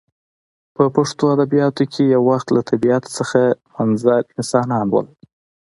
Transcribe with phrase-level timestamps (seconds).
[0.75, 3.39] په پښتو ادبیاتو کښي یو وخت له طبیعت څخه
[3.77, 5.07] منظر انسانان ول.